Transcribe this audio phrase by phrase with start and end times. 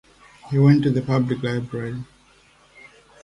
[0.49, 2.03] He went to the public library.